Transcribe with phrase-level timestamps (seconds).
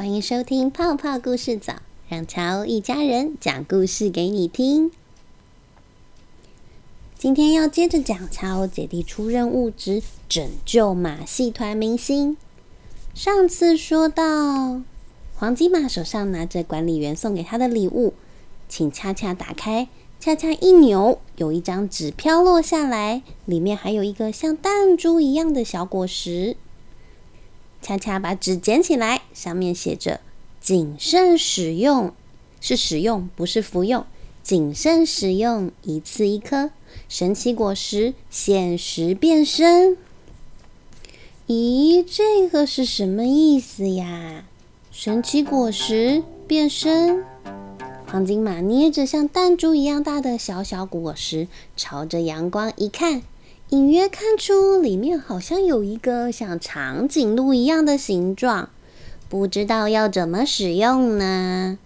[0.00, 1.74] 欢迎收听泡泡故事早，
[2.08, 4.90] 让乔一家人讲故事给你听。
[7.18, 12.38] 今天要接着讲乔姐弟出任务之拯救马戏团明星。
[13.12, 14.80] 上次说到，
[15.36, 18.14] 黄金马手上拿着管理员送给他的礼物，
[18.70, 19.88] 请恰恰打开，
[20.18, 26.56] 恰恰一扭，有一张纸飘落下来，里面还有一个像弹珠一样的小果实。
[27.82, 30.20] 恰恰把纸捡起来，上面写着
[30.60, 32.12] “谨慎使用”，
[32.60, 34.04] 是使用，不是服用。
[34.42, 36.70] 谨慎使用，一次一颗
[37.08, 39.96] 神奇果实，现实变身。
[41.46, 44.44] 咦，这个是什么意思呀？
[44.90, 47.24] 神奇果实变身，
[48.06, 53.22] 黄金马捏着像弹珠一样大的小小果实，朝着阳光一看。
[53.70, 58.68] 隐约看出里面好像有一个像长颈鹿一样的形状，
[59.28, 61.78] 不知道要怎么使用呢？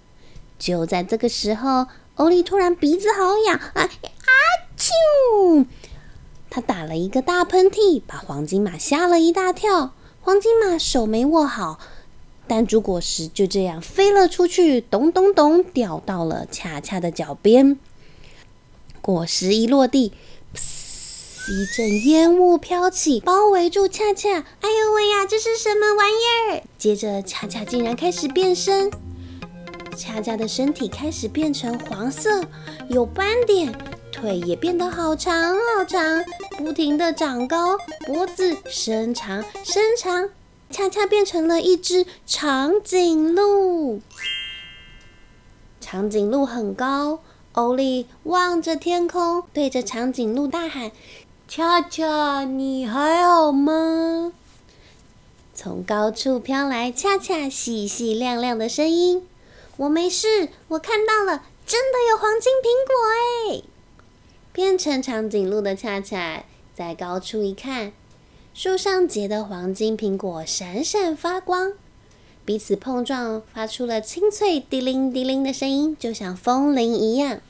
[0.58, 4.32] 就在这个时候，欧丽突然鼻子好痒，啊啊！
[4.78, 5.66] 啾！
[6.48, 9.92] 他打了一个大喷嚏，把黄金马吓了一大跳。
[10.22, 11.78] 黄金马手没握好，
[12.48, 17.78] 弹珠果实就这样飞了出去，咚咚咚，掉到了恰恰的脚边。
[19.02, 20.14] 果实一落地，
[21.46, 24.30] 一阵烟雾飘起，包围住恰恰。
[24.30, 26.62] 哎呦喂呀，这是什么玩意儿？
[26.78, 28.90] 接着，恰恰竟然开始变身。
[29.94, 32.42] 恰恰的身体开始变成黄色，
[32.88, 33.70] 有斑点，
[34.10, 36.24] 腿也变得好长好长，
[36.56, 40.30] 不停的长高，脖子伸长伸长。
[40.70, 44.00] 恰恰变成了一只长颈鹿。
[45.78, 47.20] 长颈鹿很高，
[47.52, 50.90] 欧丽望着天空，对着长颈鹿大喊。
[51.46, 54.32] 恰恰，你还好吗？
[55.54, 59.26] 从高处飘来恰恰细细亮亮的声音。
[59.76, 63.62] 我没事，我看到了，真的有黄金苹果哎！
[64.52, 67.92] 变成长颈鹿的恰恰在高处一看，
[68.52, 71.74] 树上结的黄金苹果闪闪发光，
[72.44, 77.40] 彼此碰撞，发出了清脆滴铃滴铃的声音，就像风铃一样。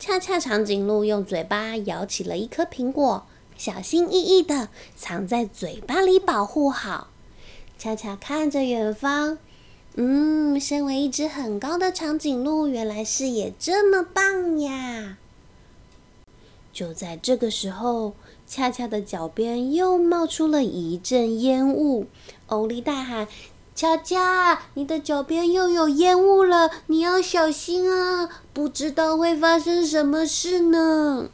[0.00, 3.26] 恰恰长颈鹿用嘴巴咬起了一颗苹果，
[3.58, 7.08] 小心翼翼的藏在嘴巴里保护好。
[7.76, 9.36] 恰恰看着远方，
[9.96, 15.18] 嗯，身为一只很高的长颈鹿，原来视野这么棒呀！
[16.72, 18.14] 就在这个时候，
[18.46, 22.06] 恰恰的脚边又冒出了一阵烟雾，
[22.46, 23.28] 欧丽大喊。
[23.80, 28.28] 恰恰，你的脚边又有烟雾了，你要小心啊！
[28.52, 31.30] 不知道会发生什么事呢。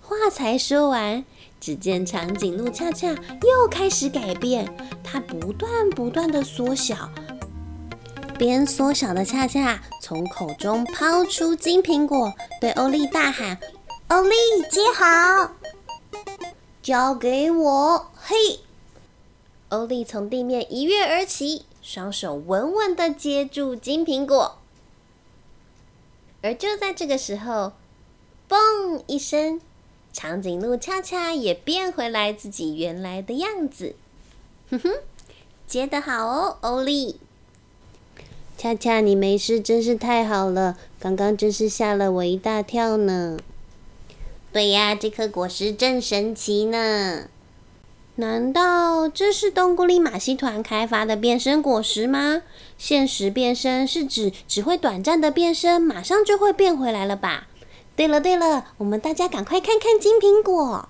[0.00, 1.24] 话才说完，
[1.60, 7.08] 只见长颈鹿恰恰又开始改变，它不断不断的缩小。
[8.36, 13.56] 边缩小的恰恰从口中抛出金苹果，对欧丽大喊
[14.10, 14.34] ：“欧丽，
[14.68, 15.52] 接好，
[16.82, 18.58] 交给我！”嘿。
[19.72, 24.58] 欧丽从地面一跃而起，双手稳稳的接住金苹果。
[26.42, 27.72] 而就在这个时候，
[28.46, 29.62] 嘣一声，
[30.12, 33.94] 长颈鹿恰恰也变回来自己原来的样子。
[34.70, 34.92] 哼哼，
[35.66, 37.18] 接得好哦，欧丽。
[38.58, 43.38] 恰恰，你没事真是太好了，刚刚真是吓了我一大跳呢。
[44.52, 47.30] 对呀，这颗果实真神奇呢。
[48.16, 52.42] 难道这是东古里马戏团开发的变身果实吗？
[52.76, 57.48] 现实变身是指只会短暂的变身，马上就会变回来了吧？
[57.96, 60.88] 对了对了，我们大家赶快看看金苹果。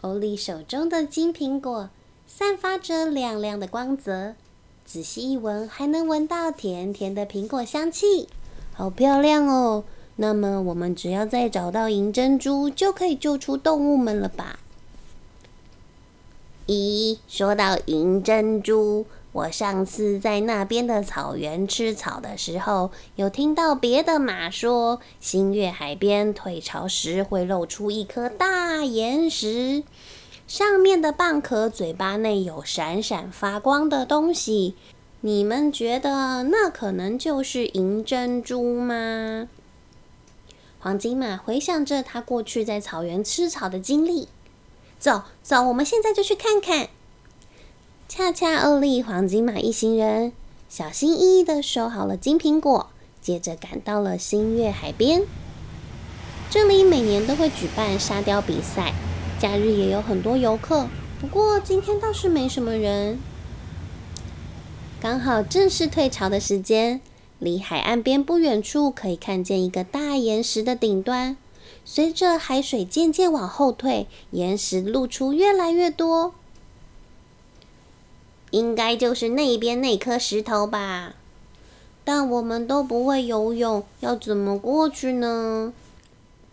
[0.00, 1.88] 欧丽手中的金苹果
[2.26, 4.34] 散发着亮亮的光泽，
[4.84, 8.28] 仔细一闻，还能闻到甜甜的苹果香气，
[8.74, 9.84] 好漂亮哦！
[10.16, 14.58] 那么我们只要再找到银珍珠，就可以救出动物们了吧？
[16.68, 29.82] 咦，说到银珍珠，我上次在那边的草原吃草的时候，有听到别的马说，星月海边退潮时会露出一颗大岩石，
[30.46, 34.76] 上面的蚌壳嘴巴内有闪闪发光的东西。
[35.22, 39.48] 你们觉得那可能就是银珍珠吗？
[40.78, 44.28] 黄金马回想着他过去在草原吃草的经历。
[45.02, 46.88] 走走，我们现在就去看看。
[48.08, 50.32] 恰恰、欧利、黄金马一行人
[50.68, 52.88] 小心翼翼的收好了金苹果，
[53.20, 55.24] 接着赶到了新月海边。
[56.48, 58.94] 这里每年都会举办沙雕比赛，
[59.40, 60.86] 假日也有很多游客。
[61.20, 63.18] 不过今天倒是没什么人。
[65.00, 67.00] 刚好正是退潮的时间。
[67.40, 71.36] 离海岸边不远处，可以看见一个大岩石的顶端。
[71.84, 76.34] 随着海水渐渐往后退，岩石露出越来越多。
[78.50, 81.14] 应该就是那边那颗石头吧？
[82.04, 85.72] 但我们都不会游泳，要怎么过去呢？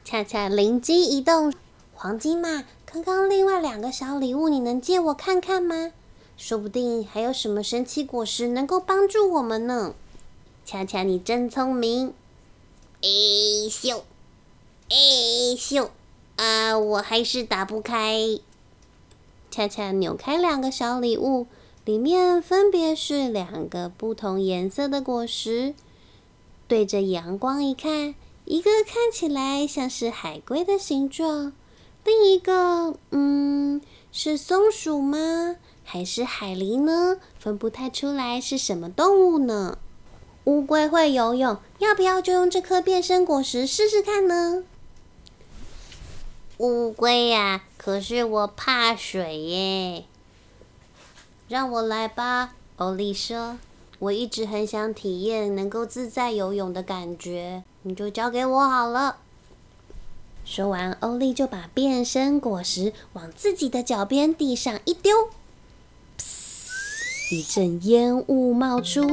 [0.06, 1.54] 恰恰灵机一动，
[1.94, 5.92] 黄金嘛，刚刚另外两个小礼物，你能借我看看吗？
[6.38, 9.94] 说不定还有什么神奇果实能够帮助我们呢。
[10.66, 12.14] 恰恰，你真聪明！
[13.02, 13.10] 哎
[13.70, 14.02] 咻，
[15.56, 15.90] 咻，
[16.36, 18.40] 啊，我还是打不开。
[19.52, 21.48] 恰恰扭开两个小礼物，
[21.86, 25.74] 里面分别是两个不同颜色的果实。
[26.68, 28.14] 对着阳光一看，
[28.46, 31.52] 一个看起来像是海龟的形状，
[32.04, 33.82] 另一个，嗯，
[34.12, 35.56] 是松鼠吗？
[35.84, 37.18] 还是海狸呢？
[37.40, 39.80] 分不太出来是什么动物呢？
[40.46, 44.64] 乌龟会游泳，要不要就用这颗变身果实试试看呢？
[46.60, 50.04] 乌龟呀，可是我怕水耶。
[51.48, 53.58] 让我来吧，欧丽说。
[54.00, 59.20] 我一直很想体验能够自在游泳的感觉，你就交给我好了。
[60.44, 65.30] 说完，欧丽就把变身果实往自己的脚边地上一丢，
[67.32, 69.08] 一阵烟雾冒出。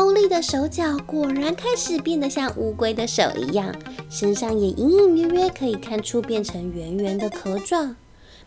[0.00, 3.74] 欧丽的手脚果然开始变得像乌龟的手一样，
[4.08, 7.94] 身上也隐隐约约可以看出变成圆圆的壳状。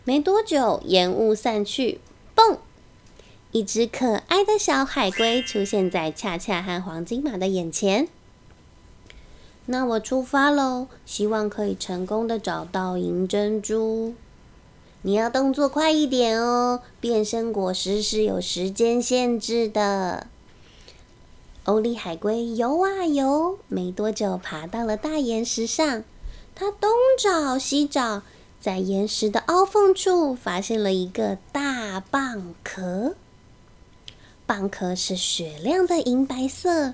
[0.02, 2.00] 没多久，烟雾散去，
[2.34, 2.56] 嘣！
[3.52, 8.08] 一只可爱的小海龟出现在恰恰和黄金马的眼前。
[9.66, 14.14] 那我出发喽，希望可以成功的找到银珍珠。
[15.02, 20.26] 你要动作快一点哦，变身果实是有时间限制的。
[21.64, 26.04] 欧利海龟游啊游，没多久爬到了大岩石上。
[26.54, 28.22] 它东找西找，
[28.60, 33.14] 在岩石的凹缝处发现了一个大蚌壳。
[34.46, 36.92] 蚌壳是雪亮的银白色，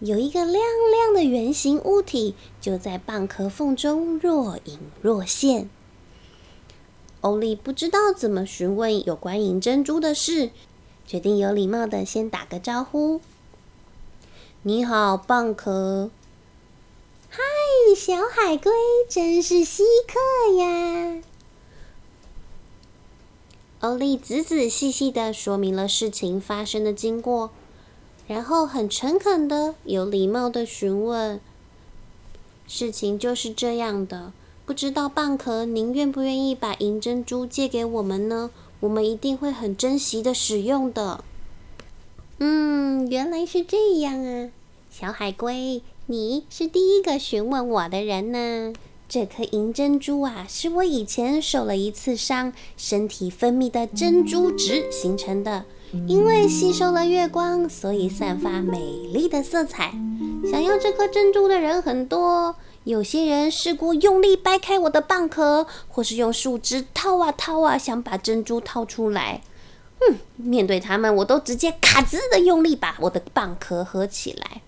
[0.00, 0.56] 有一个亮
[0.90, 5.70] 亮的圆形物体就在蚌壳缝中若隐若现。
[7.20, 10.50] 欧利不知道怎么询问有关银珍珠的事，
[11.06, 13.20] 决定有礼貌的先打个招呼。
[14.64, 16.08] 你好，蚌壳。
[17.28, 17.42] 嗨，
[17.96, 18.70] 小海龟，
[19.08, 21.20] 真是稀客呀！
[23.80, 27.50] 欧丽仔仔细细的说明了事情发生的经过，
[28.28, 31.40] 然后很诚恳的、有礼貌的询问：
[32.68, 34.32] 事情就是这样的，
[34.64, 38.52] 不知道蚌壳，您愿不愿意把银珍珠借给我们呢？
[38.78, 41.24] 我们一定会很珍惜的使用的。
[42.44, 44.50] 嗯，原来是这样啊，
[44.90, 48.72] 小海龟，你是第一个询问我的人呢。
[49.08, 55.66] 这颗银珍珠啊，是我以前受了一次伤，身体分泌的珍珠质形成的。
[56.08, 58.80] 因为吸收了月光，所以散发美
[59.12, 59.94] 丽的色彩。
[60.50, 69.42] 想要这颗珍珠的人很多，有些人试过用力掰开我的蚌壳，或是用树枝掏啊掏啊，想把珍珠掏出来。
[70.08, 74.62] 嗯，面对他们，我都直接卡兹的用力把我的蚌壳合起来。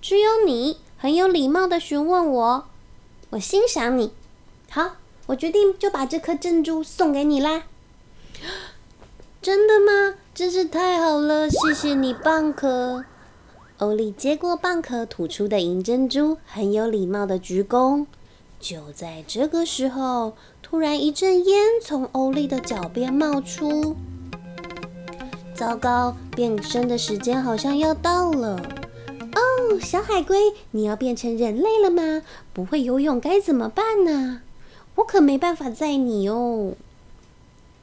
[0.00, 2.64] 只有你很有礼貌的询问我，
[3.30, 4.12] 我欣赏你。
[4.70, 4.96] 好，
[5.26, 7.64] 我决定就把这颗珍珠送给你啦。
[9.42, 10.16] 真的吗？
[10.34, 13.04] 真是太好了，谢谢你，蚌壳。
[13.78, 18.06] 欧丽接过蚌壳吐出的银珍珠，很有礼貌的鞠躬。
[18.58, 23.96] 就在这个时候，突然一阵烟从欧丽的脚边冒出。
[25.60, 28.56] 糟糕，变身的时间好像要到了。
[29.34, 32.22] 哦，小海龟，你要变成人类了吗？
[32.54, 34.40] 不会游泳该怎么办呢？
[34.94, 36.72] 我可没办法载你哦。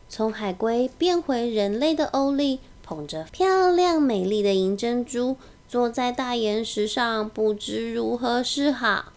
[0.10, 5.38] 从海龟变回人类的欧丽，捧着漂亮美丽的银珍珠，
[5.70, 9.14] 坐在大岩石上，不知如何是好。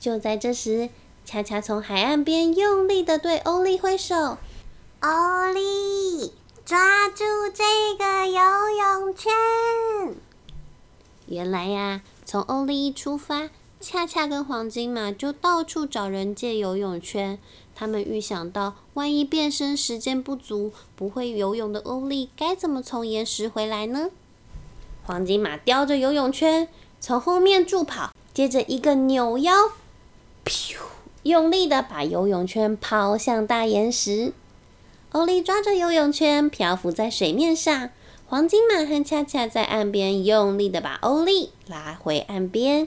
[0.00, 0.88] 就在这时，
[1.26, 4.38] 恰恰从海岸边用力的对欧丽挥手
[5.00, 6.32] ：“欧丽。”
[6.68, 7.64] 抓住这
[7.96, 9.32] 个游泳圈！
[11.24, 13.48] 原来呀，从欧利一出发，
[13.80, 17.38] 恰恰跟黄金马就到处找人借游泳圈。
[17.74, 24.10] 他们预想到，万一变身时间不足，不会游泳的欧利该怎么从岩石回来呢？
[25.04, 26.68] 黄金马叼着游泳圈
[27.00, 29.54] 从后面助跑，接着一个扭腰，
[31.22, 34.34] 用力的把游泳圈抛向大岩石。
[35.18, 37.90] 欧丽抓着游泳圈漂浮在水面上，
[38.28, 42.86] 黄金马和恰恰在岸边用力的把欧利拉回岸边。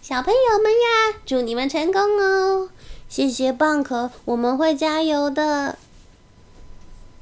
[0.00, 2.68] 小朋友们呀，祝你们成功哦！
[3.08, 5.78] 谢谢蚌壳，我们会加油的。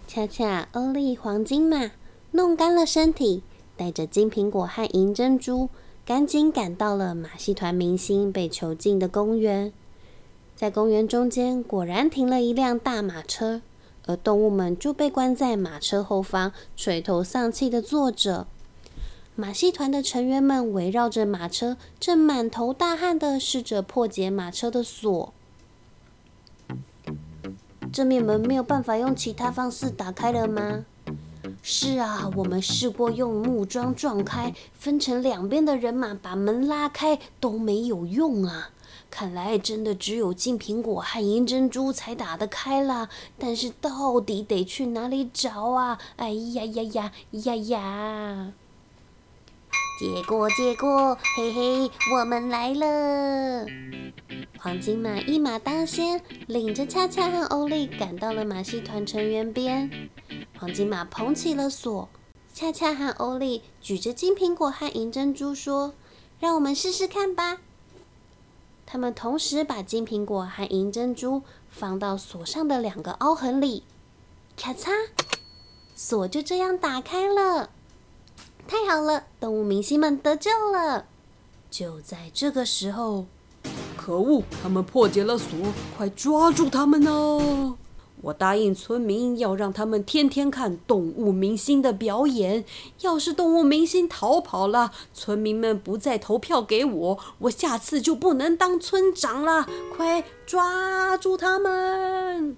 [0.09, 1.91] 恰恰、欧利、黄金马
[2.31, 3.43] 弄干了身体，
[3.77, 5.69] 带着金苹果和银珍珠，
[6.07, 9.71] 赶紧赶到了马戏团明星被囚禁的公园。
[10.61, 13.63] 在公园中间，果然停了一辆大马车。
[14.05, 18.47] 而动物们就被关在马车后方，垂头丧气的坐着。
[19.35, 25.33] 马戏团的成员们围绕着马车，正满头大汗的试着破解马车的锁。
[27.91, 30.85] 这面门没有办法用其他方式打开了吗？
[31.63, 38.73] 是啊，我们试过用木桩撞开，分成两边的人马把门拉开，都没有用啊。
[39.11, 45.99] 看来真的只有金苹果和银珍珠才打得开啦，但是到底得去哪里找啊？
[46.17, 48.53] 哎呀呀呀呀呀！
[50.01, 53.67] 结果结果，嘿嘿，我们来了！
[54.59, 60.09] 黄金马一马当先，领着恰恰和欧丽赶到了马戏团成员边。
[60.59, 62.09] 黄金马捧起了锁，
[62.55, 65.93] 恰恰和欧丽举着金苹果和银珍珠说
[66.41, 67.59] ：“让我们试试看吧。”
[68.93, 73.85] 他们同时把金苹果和银珍珠放到锁上的两个凹痕里，
[74.57, 74.91] 咔嚓，
[75.95, 77.71] 锁就这样打开了。
[78.67, 81.07] 太好了，动物明星们得救了！
[81.71, 83.27] 就在这个时候，
[83.97, 85.57] 可恶，他们破解了锁，
[85.97, 87.77] 快抓住他们哦！
[88.23, 92.65] 我答应村民要让他们天天看动物明星的表演。
[93.01, 99.67] 要是动物明星逃跑了，村民们不再投票给我，我下次就不能当村长了。
[99.97, 102.57] 快抓住他们！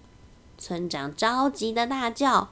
[0.58, 2.48] 村长着急的大叫。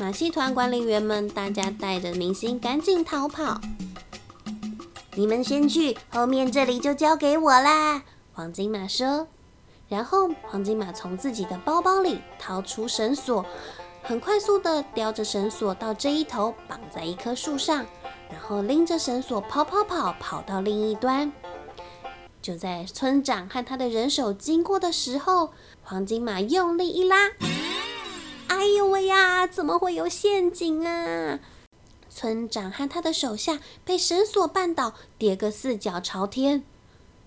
[0.00, 3.60] 马戏团管理员们，大家带着明星赶紧逃跑。
[5.14, 8.02] 你们先去，后面这里就交给我啦。
[8.32, 9.28] 黄金马说。
[9.88, 13.44] 然后，黄金马从自己的包包里掏出绳索，
[14.02, 17.86] 很快速的叼着绳索到这一头，绑在一棵树上，
[18.30, 21.32] 然后拎着绳索跑跑跑，跑到另一端。
[22.42, 25.52] 就在村长和他的人手经过的时候，
[25.82, 27.30] 黄金马用力一拉，
[28.48, 29.46] 哎呦喂呀！
[29.46, 31.40] 怎么会有陷阱啊？
[32.10, 36.62] 村长和他的手下被绳索绊倒，跌个四脚朝天。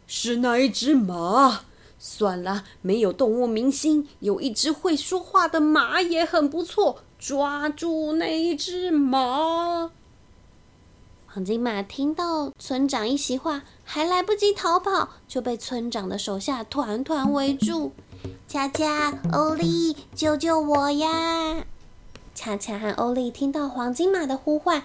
[0.06, 1.62] 是那一只马。
[2.04, 7.04] 算了，没有动物明星，有一只会说话的马也很不错。
[7.20, 9.92] 抓住那一只马！
[11.28, 17.92] 黄金马听到村长一席话，还来不及逃跑，就被村长的手下团团围住。
[18.48, 21.64] 恰恰、欧丽，救救我呀！
[22.34, 24.82] 恰恰和欧丽听到黄金马的呼唤，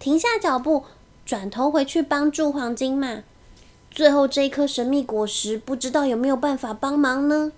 [0.00, 0.82] 停下脚步，
[1.24, 3.22] 转头回去帮助黄金马。
[3.96, 7.52] 最后这一颗神秘果实，不知道有没有办法帮忙呢？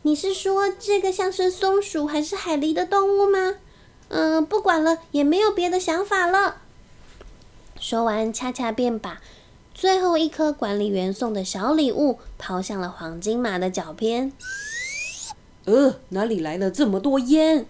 [0.00, 3.56] 你是说这个像是松鼠还是海狸的动物吗？
[4.08, 6.56] 嗯，不管了，也没有别的想法了。
[7.78, 9.20] 说完，恰恰便把
[9.74, 14.32] 最后一颗管理员送的小礼物抛向了黄金马的脚边。
[15.66, 17.66] 呃，哪里来了这么多烟？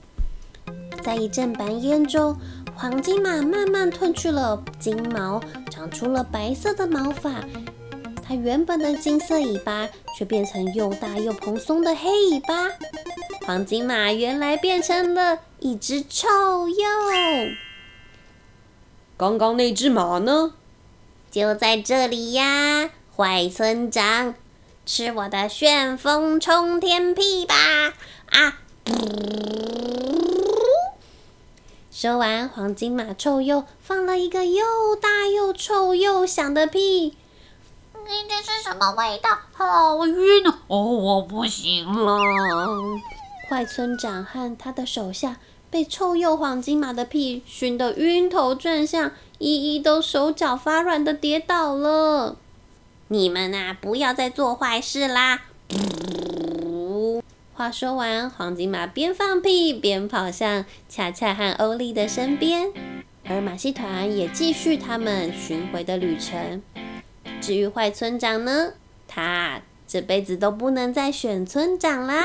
[1.02, 2.36] 在一阵白烟中。
[2.74, 5.40] 黄金马慢慢褪去了金毛，
[5.82, 7.42] 长出了白色的毛发。
[8.24, 12.70] 它原本的金色尾巴却变成又大又蓬松的黑尾巴。
[13.44, 17.56] 黄金马原来变成了一只臭鼬。
[19.16, 20.54] 刚刚那只马呢？
[21.32, 24.36] 就在这里呀，坏村长，
[24.86, 27.56] 吃我的旋风冲天屁吧！
[28.30, 28.60] 啊！
[31.94, 37.14] 说完，黄金马臭鼬放了一个又大又臭又响的屁。
[38.26, 39.38] 这是什么味道？
[39.52, 40.56] 好晕哦！
[40.68, 42.18] 我不行了。
[43.48, 45.36] 坏村长和他的手下
[45.70, 52.36] 被臭鼬黄金马的屁熏得晕头转向，一一都手脚发软的跌倒了。
[53.08, 55.42] 你们啊，不要再做坏事啦！
[57.62, 62.72] 话说完，黄金马边放屁边跑向恰恰和欧丽的身边，
[63.24, 66.60] 而马戏团也继续他们巡回的旅程。
[67.40, 68.72] 至于坏村长呢，
[69.06, 72.24] 他这辈子都不能再选村长啦。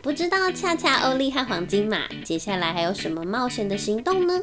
[0.00, 4.40] 不知道恰恰、欧丽和黄金马接下来还有什么冒险的行动呢？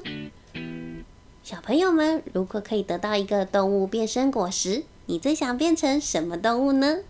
[1.45, 7.01] 小朋友们，如果可以得到一个动物变身果实，你最想变成什么动物呢？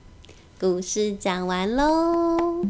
[0.60, 2.66] 故事讲完喽。